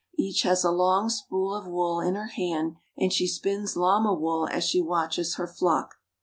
[0.17, 4.47] Each has a long spool of wool in her hand, and she spins llama wool
[4.49, 5.97] as she watches her flock.